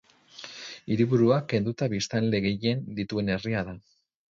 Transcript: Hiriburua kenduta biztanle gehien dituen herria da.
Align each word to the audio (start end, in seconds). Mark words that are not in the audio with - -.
Hiriburua 0.93 1.37
kenduta 1.51 1.89
biztanle 1.95 2.41
gehien 2.47 2.83
dituen 3.03 3.33
herria 3.37 3.65
da. 3.71 3.79